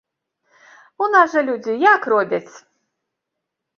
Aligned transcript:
У 1.03 1.09
нас 1.15 1.29
жа 1.35 1.41
людзі 1.49 1.73
як 1.85 2.01
робяць? 2.15 2.53